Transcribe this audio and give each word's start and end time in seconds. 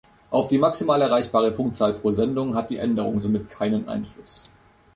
Auf 0.31 0.47
die 0.47 0.57
maximal 0.57 0.99
erreichbare 0.99 1.51
Punktzahl 1.51 1.93
pro 1.93 2.09
Sendung 2.09 2.55
hat 2.55 2.71
die 2.71 2.77
Änderung 2.79 3.19
somit 3.19 3.51
keinen 3.51 3.87
Einfluss. 3.87 4.49